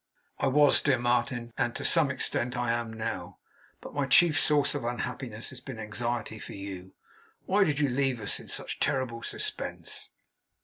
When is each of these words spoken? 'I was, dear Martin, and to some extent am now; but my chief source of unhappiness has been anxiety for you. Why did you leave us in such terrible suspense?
'I 0.39 0.47
was, 0.47 0.81
dear 0.81 0.97
Martin, 0.97 1.53
and 1.59 1.75
to 1.75 1.85
some 1.85 2.09
extent 2.09 2.57
am 2.57 2.91
now; 2.91 3.37
but 3.81 3.93
my 3.93 4.07
chief 4.07 4.39
source 4.39 4.73
of 4.73 4.83
unhappiness 4.83 5.51
has 5.51 5.61
been 5.61 5.77
anxiety 5.77 6.39
for 6.39 6.53
you. 6.53 6.95
Why 7.45 7.63
did 7.65 7.77
you 7.77 7.87
leave 7.87 8.19
us 8.19 8.39
in 8.39 8.47
such 8.47 8.79
terrible 8.79 9.21
suspense? 9.21 10.09